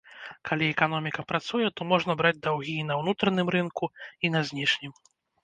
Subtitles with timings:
[0.49, 3.93] Калі эканоміка працуе, то можна браць даўгі і на ўнутраным рынку,
[4.27, 4.99] і на знешнім.